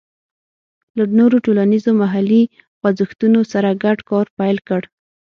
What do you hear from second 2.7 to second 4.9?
خوځښتونو سره ګډ کار پیل کړ.